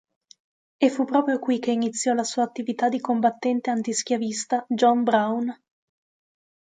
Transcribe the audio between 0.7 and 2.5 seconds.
E fu proprio qui che iniziò la sua